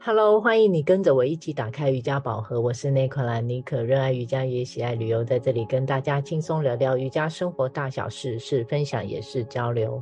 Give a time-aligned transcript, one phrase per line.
[0.00, 2.60] Hello，欢迎你跟着我一起打开瑜伽宝盒。
[2.60, 10.00] 我是内克兰妮可，热爱瑜伽也喜爱旅游，在这里跟大家轻松聊聊瑜伽生活大小事，是分享也是交流。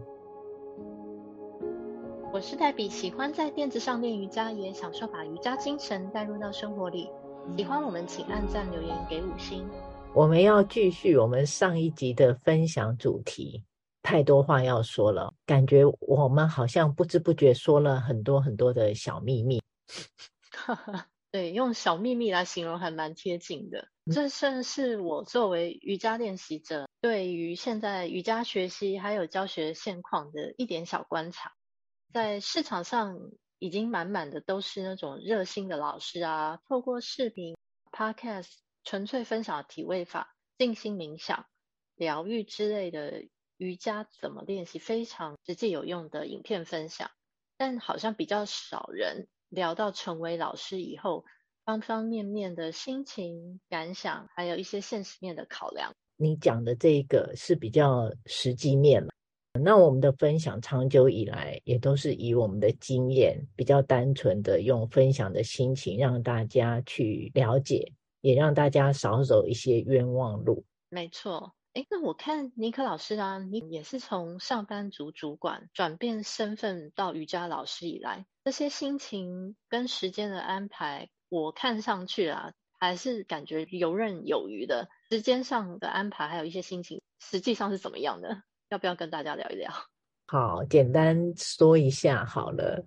[2.31, 7.09] 我是黛比，喜欢在垫子上练瑜伽，也享受把瑜伽精神带入到生活里。
[7.57, 9.67] 喜欢我们，请按赞留言给五星。
[10.15, 13.65] 我们要继续我们上一集的分享主题，
[14.03, 19.59] 太多话要说了，感觉我们好像不知不觉说了很多很多的小秘密。
[21.31, 23.89] 对，用小秘密来形容还蛮贴近的。
[24.13, 31.53] 这算是我作为瑜伽练习者，对于现在瑜伽学习还有教学现况的一点小观察。
[32.13, 33.19] 在市场上
[33.59, 37.57] 已经满满的都是那种热心的老师啊，透过视频、
[37.91, 38.51] Podcast
[38.85, 41.47] 纯粹分享体位法、静心冥想、
[41.97, 43.25] 疗愈之类的
[43.57, 47.11] 瑜伽怎么练习，非常实际有用的影片分享，
[47.59, 49.29] 但好像比较少人。
[49.49, 51.25] 聊到成为老师以后，
[51.65, 55.93] 方方面面的心情感想，还有一些现实面的考量。
[56.17, 59.09] 你讲的这个是比较实际面了。
[59.63, 70.63] 那我们的分享长久以来也都是以我们的经验，比较单纯的用分享的心情让大家去了解，也让大家少走一些冤枉路。
[70.91, 71.56] 没错。
[71.77, 84.89] 哎，那我看尼克老师啊，你也是从上班族主管转变身份到瑜伽老师以来，这些心情跟时间的安排，我看上去啊，还是感觉游刃有余的。
[85.11, 88.43] 时间上的安排，还有一些心情，实际上是怎么样的？
[88.71, 89.71] 要不要跟大家聊一聊？
[90.29, 92.83] 好，简单说一下好了。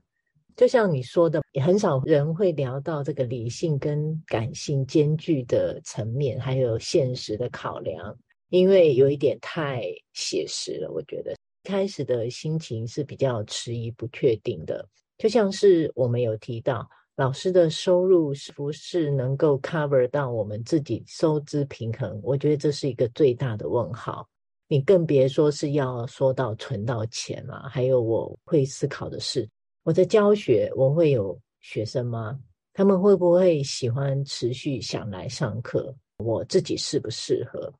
[0.56, 8.18] 就像你说的，也很少人会聊到这个理性跟感性兼具的层面，还有现实的考量。
[8.50, 9.84] 因为有一点太
[10.14, 14.88] 写实了，我觉得开始的心情是比较迟疑、不确定的。
[15.18, 22.20] 就像是我们有提到，老师的收入是不是能够 cover 到我们自己收支平衡？
[22.24, 24.28] 我觉得这是一个最大的问号。
[24.68, 27.68] 你更别说是要说到存到钱了。
[27.70, 29.50] 还有我会思考的是，
[29.84, 32.40] 我在教学，我会有学生吗？
[32.74, 35.94] 他们会不会喜欢持续想来上课？
[36.18, 37.74] 我自己适不适合？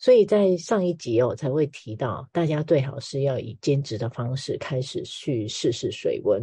[0.00, 6.42] 所以在上一集哦，才会提到大家最好是要以兼职的方式开始去试试水温，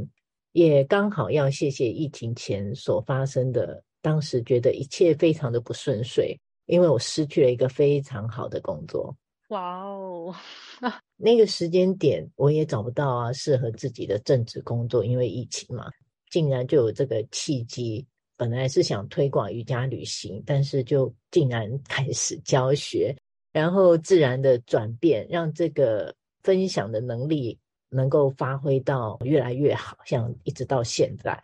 [0.52, 9.16] 也刚好要谢谢疫情前所发生的，当时觉得一切非常的不顺遂，因为我失去了一个非常好的工作。
[9.50, 10.36] 哇哦，
[11.18, 15.90] 那个时间点我也找不到啊适合自己的正职工作，因为疫情嘛，
[16.30, 18.06] 竟然就有这个契机。
[18.36, 23.16] 本来是想推广瑜伽旅行，但是就竟然开始教学。
[23.58, 26.14] 然后自然的转变，让这个
[26.44, 27.58] 分享的能力
[27.90, 31.36] 能够发挥到越来越好，像一直到现在，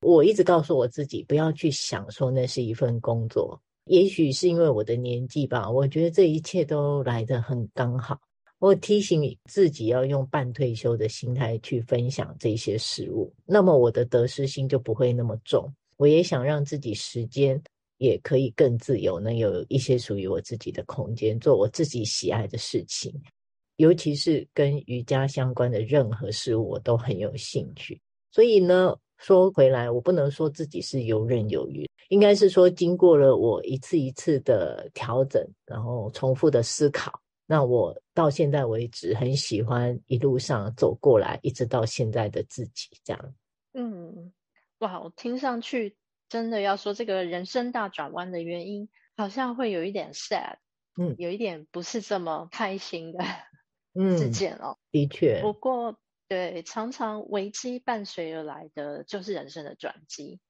[0.00, 3.56] 我一直告诉我自己，不要去想说那是一份工作。
[3.84, 8.18] 也许是因为我的年纪吧，我觉得这一切都来得很刚好。
[8.58, 15.72] 我提醒自己要用半退休的心态去分享这些事物，那么我的得失心就不会那么重。
[15.96, 17.62] 我也想让自己时间。
[18.02, 23.14] 也可以更自由，能有一些属于我自己的空间，做我自己喜爱的事情，
[23.76, 28.00] 尤其是跟瑜伽相关的任何事物，我都很有兴趣。
[28.32, 37.12] 所以呢，说回来，我不能说自己是游刃有余，应该是说经过了我一次一次的调整，然后重复的思考，
[37.46, 43.34] 那我到现在为止很喜欢一路上走过来，一直到现在的自己这样。
[43.74, 44.32] 嗯，
[44.78, 45.94] 哇，我听上去。
[46.32, 48.88] 真的要说这个人生大转弯的原因，
[49.18, 50.56] 好像会有一点 sad，
[50.96, 53.22] 嗯，有一点不是这么开心的
[54.16, 54.78] 事件哦。
[54.90, 60.40] 的确，不过对，常常危机伴随而来的就是人生的转机。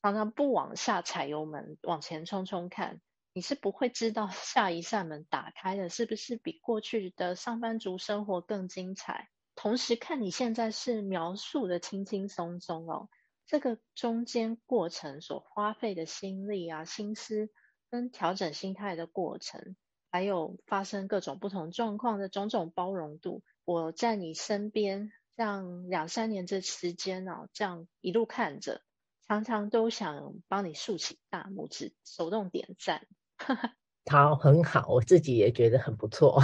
[0.00, 3.00] 常常不往下踩油门，往前冲冲看，
[3.32, 9.28] 你是不会知道下一扇门打开的是不是比过去的上班族生活更精彩。
[9.56, 13.08] 同时看你现在是描述的轻轻松松哦。
[13.46, 17.48] 这个中间过程所花费的心力啊、心思
[17.90, 19.76] 跟调整心态的过程，
[20.10, 28.82] 还有发生各种不同状况的种种包容度，我在你身边这样两三年这时间啊，这样一路看着，
[29.28, 33.06] 常常都想帮你竖起大拇指，手动点赞。
[34.10, 36.40] 好，很好，我自己也觉得很不错。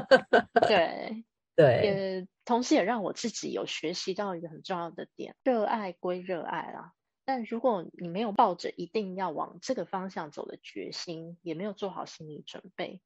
[0.68, 1.24] 对。
[1.56, 6.92] 对，也同时也让我自己有学习到一个很重要的点，热爱归热爱啦，
[7.24, 13.00] 但如果你没有抱着一定要往这个方向走的决心，也没有做好心理准备，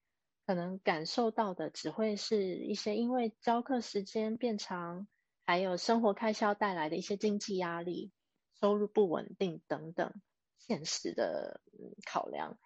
[0.46, 5.06] 可能感受到的只会是一些因为教课时间变长，
[5.44, 8.12] 还有生活开销带来的一些经济压力，
[8.60, 10.14] 收入不稳定等等
[10.58, 11.60] 现实的
[12.06, 12.58] 考量，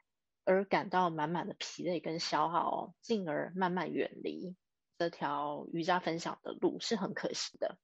[0.44, 4.54] 而感到满满的疲累跟消耗，进而慢慢远离。
[5.02, 7.76] 这条瑜伽分享的路，是很可惜的。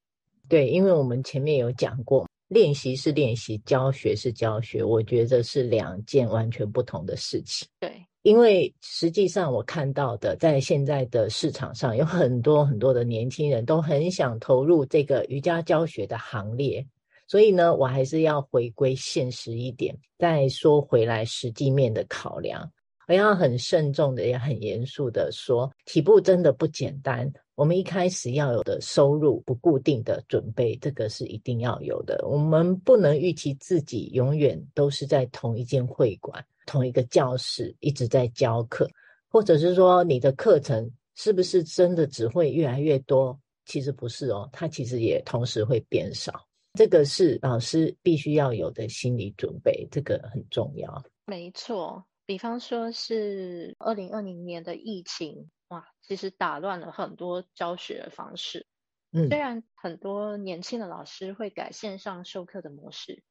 [0.47, 7.67] 对，因为我们前面有讲过，练习是练习，教学是教学，我觉得是两件完全不同的事情。
[7.81, 16.87] 对，因为实际上我看到的，在现在的市场上，有很多很多的年轻人都很想投入这个瑜伽教学的行列。
[17.27, 22.71] 所以呢，我还是要回归现实一点，再说回来实际面的考量，
[23.09, 27.27] 我要很慎重的，也很严肃的说，起步真的不简单。
[27.55, 32.23] 我们一开始要有的收入不固定的准备，这个是一定要有的。
[32.27, 38.87] 我们不能预期自己永远都是在同一间会馆、同一个教室一直在教课，
[39.27, 43.35] 或者是说你的课程是不是真的只会越来越多？
[43.65, 46.45] 其实不是哦，它其实也同时会变少。
[46.75, 51.03] 这个是老师必须要有的心理准备，这个很重要。
[51.25, 58.67] 没错，比方说是二零二零年的疫情，哇，其实打乱了很多教学方式。
[59.11, 63.23] 嗯，虽然很多年轻的老师会改线上授课的模式，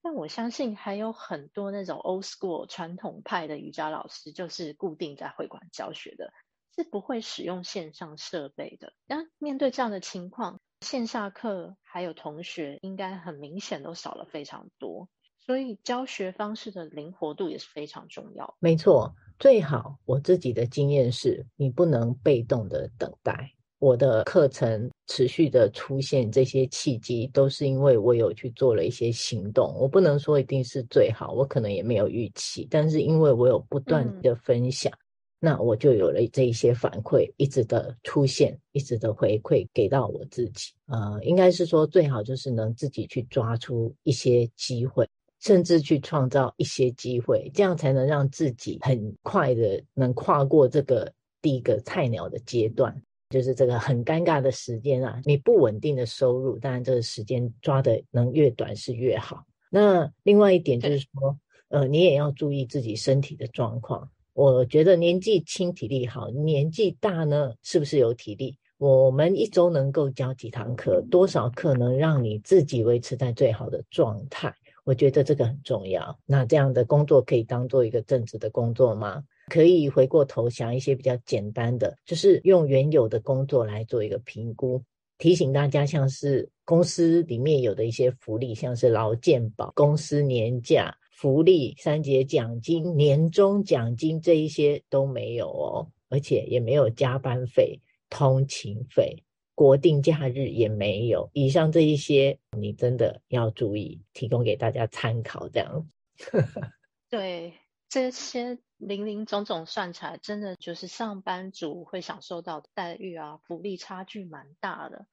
[0.00, 6.32] 但我相信还有很多那种 old school 传统派的瑜伽老师，就是固定在会馆教学的，
[6.74, 8.94] 是不会使用线上设备的。
[9.04, 15.10] 那面对这样的情况，线下课还有同学应该很明显都少了非常多，
[15.46, 18.56] 所以教学方式的灵活度也是非常重要。
[18.58, 23.52] 没错，最好我自己的经验是，你不能被动的等待。
[23.78, 29.72] 我的课程持续的出现这些契机，都是因为我有去做了一些行动。
[29.78, 34.92] 我不能说一定是最好，我可能也没有预期，但是因为我有不断的分享。
[34.92, 34.98] 嗯
[35.38, 40.72] 那我就有了这一些反馈，一直的出现，一直的回馈给到我自己。
[40.86, 45.06] 呃，应该是说最好就是能自己去抓出一些机会，
[45.40, 51.12] 甚至去创造一些机会，这样才能让自己很快的能跨过这个
[51.42, 52.94] 第一个菜鸟的阶段，
[53.30, 55.20] 就是这个很尴尬的时间啊。
[55.24, 59.44] 你不稳定的收入，当然这个时间抓的能越短是越好。
[59.70, 61.38] 那另外一点就是说，
[61.68, 64.08] 呃，你也要注意自己身体的状况。
[64.32, 68.56] 我觉得年纪轻体力好，年纪大呢，是不是有体力？
[68.78, 74.54] 我们一周能够教几堂课，多少课能让你自己维持在最好的状态？
[74.86, 76.16] 我觉得这个很重要。
[76.24, 79.22] 那这样的工作可以当做一个正职的工作吗？
[79.48, 84.80] 可以回过头想一些比较简单的，就是用原有的工作来做一个评估。
[85.18, 90.96] 提醒大家，像是公司里面有的一些福利，像是劳健保、公司年假。
[91.18, 97.80] 福利、三节奖金、年终奖金这一些都没有哦，而且也没有加班费、
[98.10, 99.24] 通勤费、
[99.56, 101.30] 国定假日也没有。
[101.32, 105.48] 以上这一些，你真的要注意，提供给大家参考。
[105.48, 105.90] 这样，
[107.10, 107.54] 对
[107.88, 115.06] 这些零零总总算起来，真的就是上班族会享受到的待遇啊，福利差距蛮大的。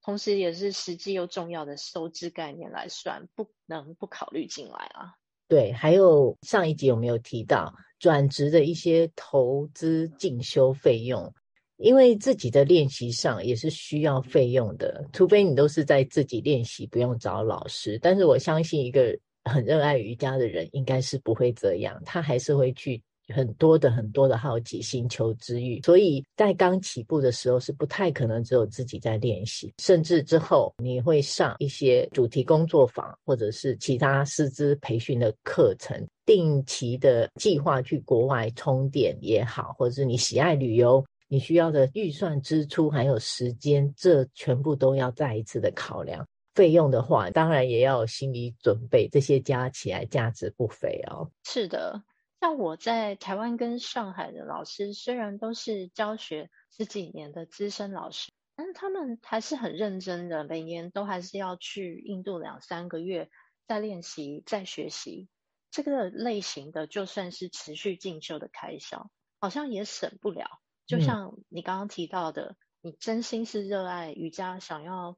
[0.00, 5.14] 同时，也是实际又重要的收支概念来算，不能不考虑进来啊。
[5.48, 11.34] 对，还有上一集有没有提到转职的一些投资进修费用？
[11.78, 17.98] 因为自己的练习上也是需要费用的，除非你都是在自己练习，不用找老师。
[18.02, 23.00] 但是我相信一个很热爱瑜伽的人，应该是不会这样，他还是会去。
[23.34, 46.26] 很多的很多的好奇心、求知欲，所以在刚起步的时候是不太可能只有自己在练习，甚至之后你会上一些主题工作坊，或者是其他师资培训的课程，定期的计划去国外充电也好，或者是你喜爱旅游，你需要的预算支出还有时间，这全部都要再一次的考量。
[46.54, 51.30] 费用的话，当然也要有心理准备，这些加起来价值不菲哦。
[51.44, 52.02] 是的。
[52.40, 63.28] 像我在台湾跟上海的老师，虽然都是教学十几年的资深老师，但是他们还是很认真的，每年都还是要去印度两三个月，
[63.66, 65.28] 再练习、再学习。
[65.70, 70.48] 这个类型的，就算是持续进修的开销，好像也省不了。
[70.88, 75.16] 就像你刚刚提到的，嗯、你真心是热爱瑜伽，想要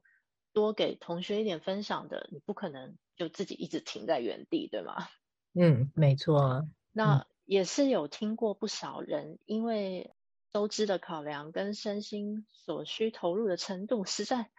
[0.53, 5.07] 多给同学一点分享的，你不可能就自己一直停在原地，对吗？
[5.55, 6.67] 嗯，没错啊。
[6.91, 10.13] 那也是有听过不少人，因为
[10.51, 14.49] 收支的考量跟身心所需投入的程度实在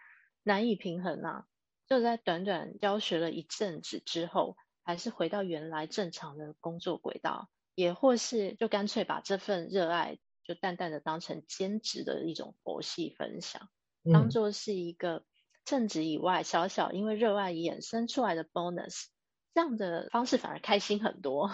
[0.41, 1.45] 难以平衡啊，
[1.87, 13.69] 就在短短教学了一阵子之后，还是回到原来正常的工作轨道，也或是就干脆把这份热爱就淡淡的当成兼职的一种佛系分享，
[14.11, 15.23] 当做是一个
[15.65, 19.05] 正职以外，小小因为热爱衍生出来的 bonus，
[19.53, 21.49] 这样的方式反而开心很多。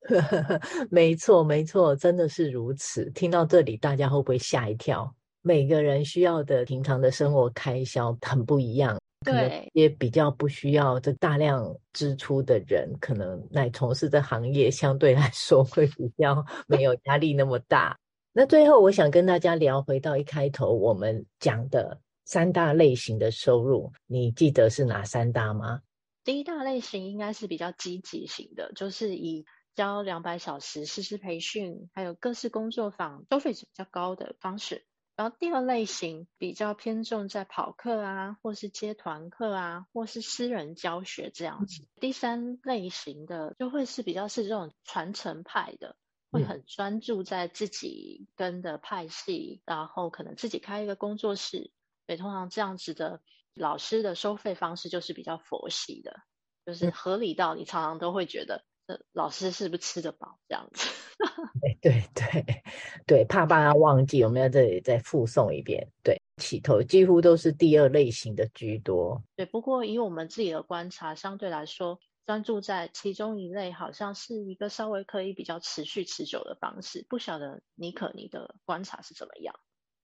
[0.90, 3.10] 没错，没错，真的是如此。
[3.10, 5.14] 听到这里，大家会不会吓一跳？
[5.42, 8.98] 每个人需要的平常的生活开销很不一样。
[9.22, 17.94] 对，也比较不需要这大量支出的人，可能来从事的行业相对来说会比较没有压力那么大。
[18.32, 25.82] 那最后，我想跟大家聊回到一开头我们讲的三大类型的收入，你记得是哪三大吗？
[26.22, 34.84] 第一大类型应该是比较积极型的，就是以教两百小时师资培训，还有各式工作坊收费是比较高的方式。
[35.16, 41.84] 然后第二类型比较偏重在跑课啊，或是接团课啊，或是私人教学这样子。
[42.00, 45.96] 第三类型的就会是比较是这种传承派的，
[46.30, 51.70] 会很专注在自己跟的派系，然后可能自己开一个工作室。
[52.06, 53.20] 所以通常这样子的
[53.54, 56.20] 老师的收费方式就是比较佛系的，
[56.66, 58.64] 就是合理到你常常都会觉得。
[59.12, 60.90] 老师是不是吃得饱这样子？
[61.62, 62.62] 对对对
[63.06, 65.86] 对，怕大家忘记，我们要这里再附送一遍。
[66.02, 69.22] 对，起头几乎都是第二类型的居多。
[69.36, 77.04] 对，不过以我们自己的观察，相对来说，专注在其中一类，好像是一个稍微可以比较持续持久的方式。
[77.08, 79.52] 不晓得尼可你的观察是怎么样？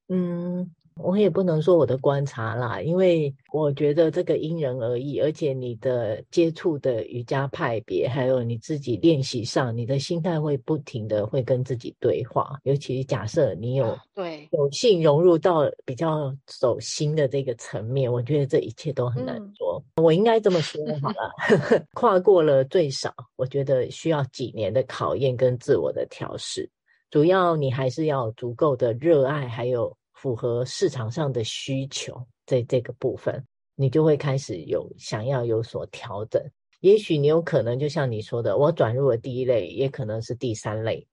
[0.09, 0.46] 嗯。
[1.03, 12.59] 我也不能说我的观察啦，因为我觉得这个因人而异，而且你的接触的瑜伽派别，还有你自己练习上，你的心态会不停的会跟自己对话。
[12.63, 19.79] 尤其假设你有对有幸融入到比较走心的这个层面，我觉得这一切都很难说。
[19.97, 26.71] 嗯、我应该这么说好了， 跨过了最少，我觉得需要几年的考验跟自我的调试。
[27.11, 29.95] 主要你还是要有足够的热爱，还有。
[30.17, 36.43] 符合市场上的需求，在这个部分，你就会开始有想要有所调整。
[36.81, 41.07] 也许你有可能就像你说的，我转入了第一类，也可能是第三类，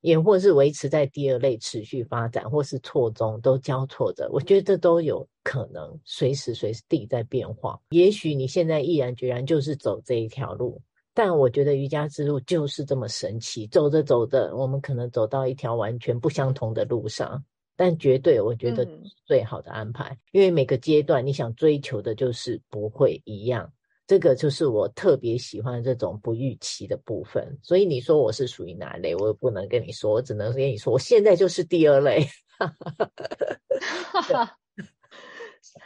[0.00, 4.28] 也或是维持在第二类持续发展，或是错综都交错着。
[4.32, 7.80] 我觉得这都有可能，随时随地在变化。
[7.90, 10.80] 也许你现在毅然决然就是走这一条路，
[11.14, 17.44] 但我觉得瑜伽之路就是这么神奇，走着走着，我们可能走到一条完全不相同的路上。
[17.84, 18.88] 但绝对，我觉得
[19.26, 23.72] 最好的安排，嗯、因为每个阶段你想追求的就是不会一样，
[24.06, 27.58] 这个就是我特别喜欢这种不预期的部分。
[27.60, 32.24] 所以你说我是属于哪类，我也不能跟你说，我只能跟你说，我现在就是第二类。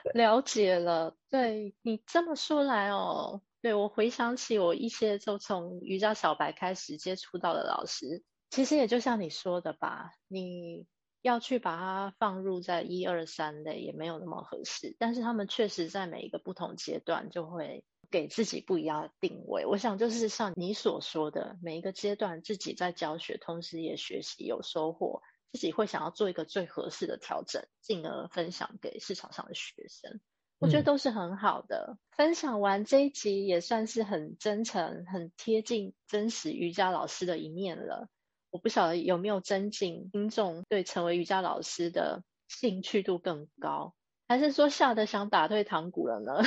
[0.13, 10.85] 了解了，对你这么说来哦，对，我回想起我一些就从瑜伽小白开始接触到的老师，其实也就像你说的吧，你。
[11.27, 19.67] 要去把它放入在一二三类也没有那么合适，但是他们确实在每一个不同阶段就会给自己不一样的定位。
[19.67, 25.21] 我想就是像你所说的，每一个阶段自己在教学，同时也学习有收获，
[25.53, 30.21] 自己会想要做一个最合适的调整，进而分享给市场上的学生。
[30.59, 31.97] 我觉得都是很好的。
[31.97, 31.99] 嗯。
[32.17, 38.09] 分享完这一集也算是很真诚、很贴近真实瑜伽老师的一面了。
[38.57, 43.93] 我不晓得有没有增进听众对成为瑜伽老师的兴趣度更高，
[44.27, 46.43] 还是说吓得想打退堂鼓了呢？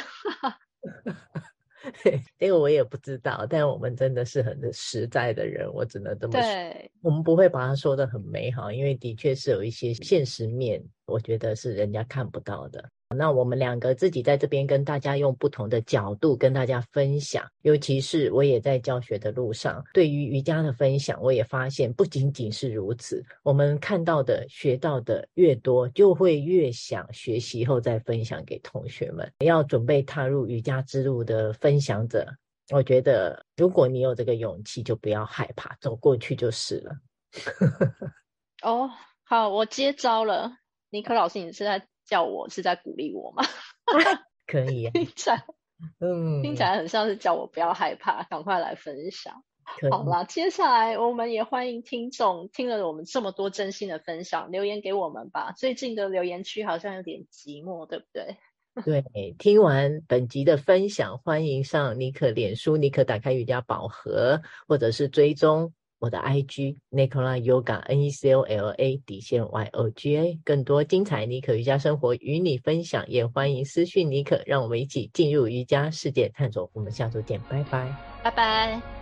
[2.40, 6.42] 这个我也不知道，但我们真的是很实在的人，我只能这么说。
[6.42, 12.90] 对，我们不会把它说的很美好，因为的确是有一些现实面，我觉得是人家看不到的。
[13.16, 23.26] 那我们两个自己在这边跟大家用不同的角度跟大家分享，尤其是我也在教学的路上，对于瑜伽的分享，我也发现不仅仅是如此。
[23.42, 29.28] 我们看到的、学到的越多，就会越想学习后再分享给同学们。
[29.40, 32.28] 要准备踏入瑜伽之路的分享者，
[32.70, 36.96] 我觉得如果你有这个勇气，就不要害怕，走过去就是了。
[38.62, 38.88] 哦，
[39.24, 40.52] 好，我接招了，
[40.92, 41.88] 尼克老师，你是在？
[42.10, 43.44] 叫我是在鼓励我吗？
[44.48, 45.46] 可以、啊， 听起来，
[46.00, 49.44] 嗯，听起来很像是叫我不要害怕，赶快来分享。
[49.92, 55.54] 好啦，接下来我们也欢迎听众听了我们这么多真心的分享，留言给我们吧。
[55.56, 58.38] 最近的留言区好像有点寂寞，对不对？
[58.84, 65.74] 对，听完本集的分享，欢迎上尼可脸书，尼可打开瑜伽宝盒，或者是追踪。
[66.00, 76.70] 我的 IG Nicola Yoga N E C O L A 底线 Y O G A，更多精彩妮可瑜伽生活与你分享，也欢迎私讯妮可，让我们一起进入瑜伽世界探索。
[76.74, 78.99] 我们下周见，拜拜，拜拜。